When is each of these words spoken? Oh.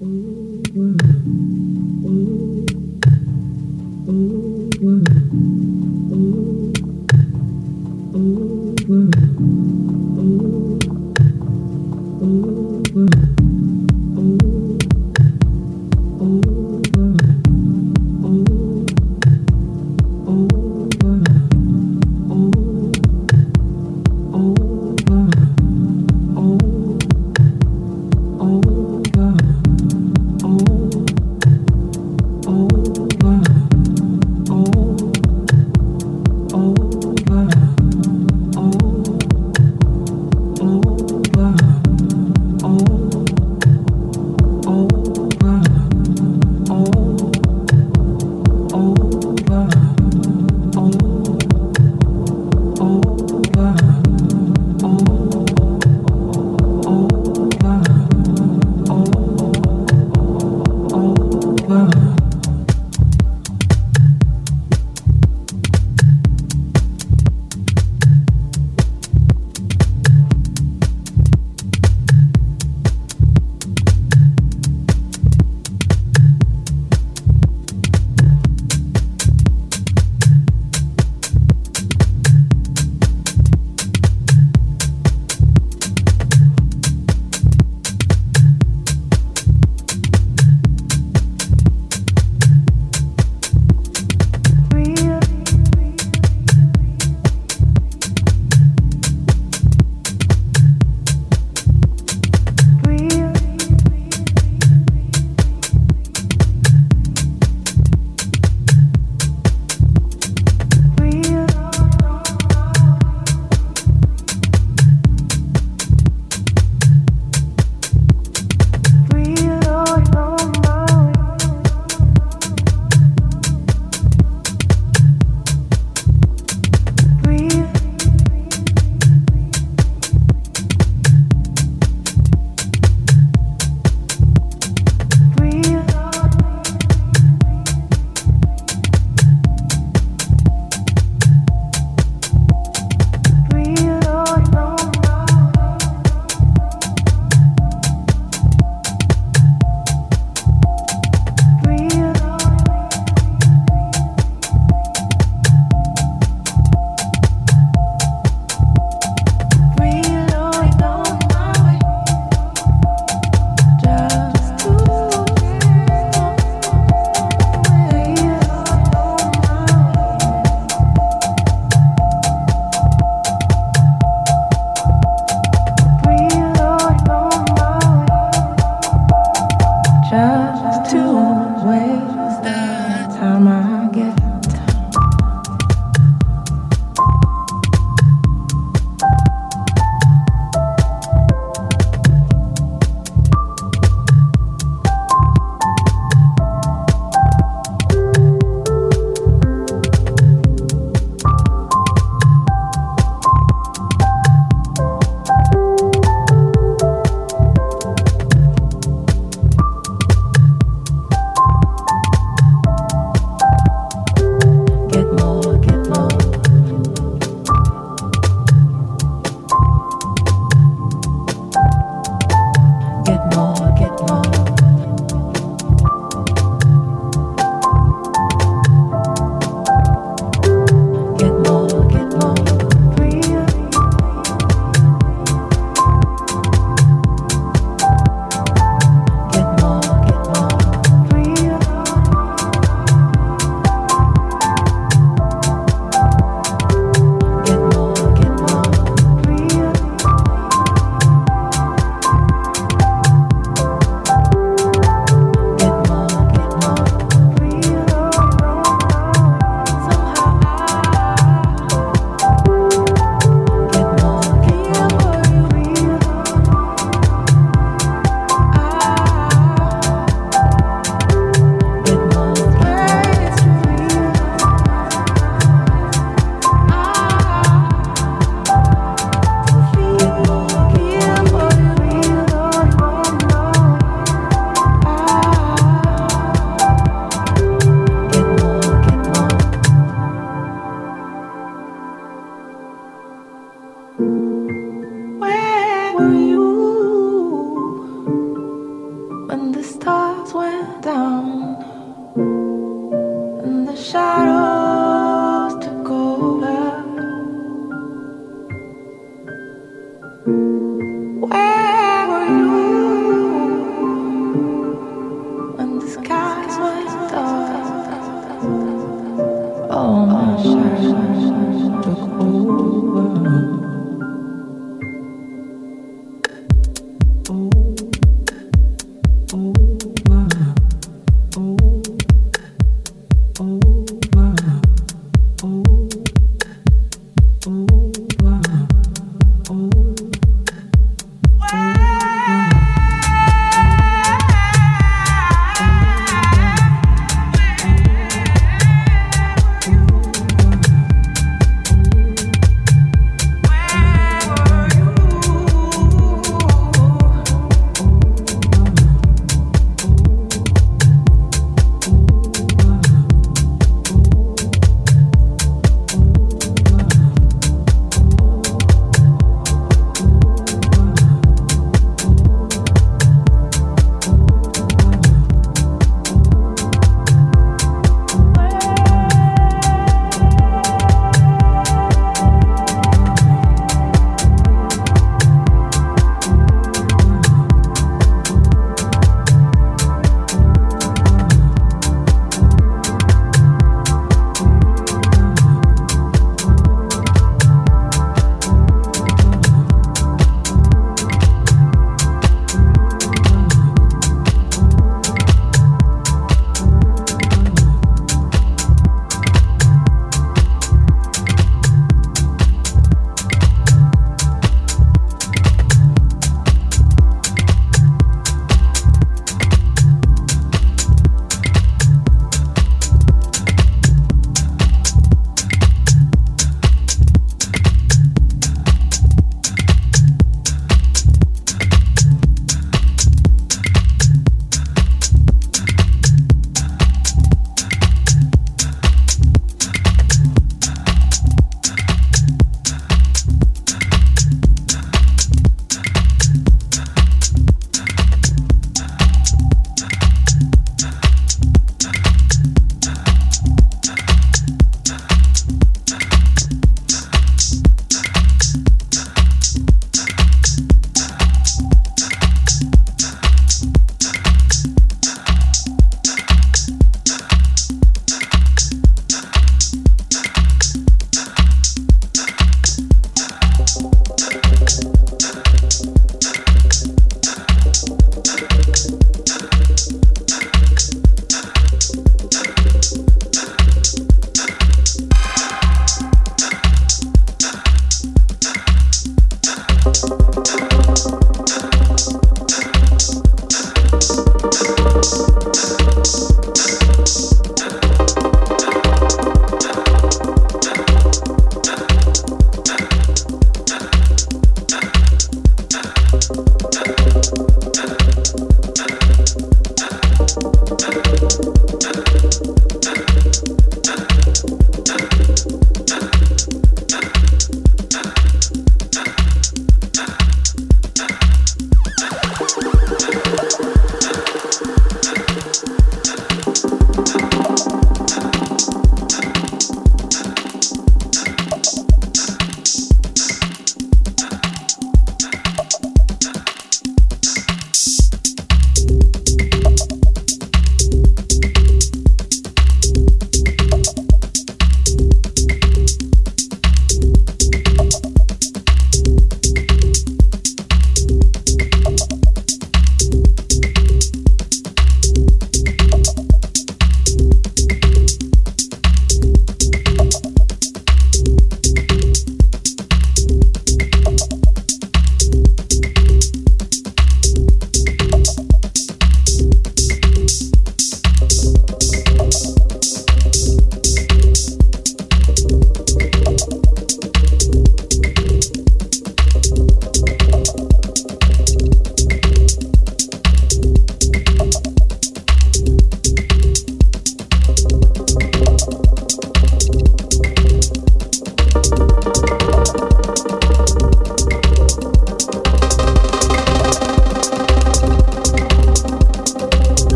Oh. 0.00 0.58